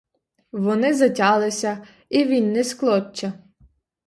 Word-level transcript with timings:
Вони 0.51 0.93
затялися— 0.93 1.87
і 2.09 2.25
він 2.25 2.51
не 2.53 2.63
з 2.63 2.73
клоччя. 2.73 3.33